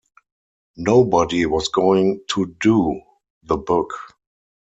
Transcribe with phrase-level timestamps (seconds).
[0.77, 3.01] Nobody was going to "do"
[3.43, 3.91] the book.